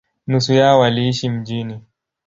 Nusu 0.27 0.53
yao 0.53 0.79
waliishi 0.79 1.29
mjini. 1.29 1.81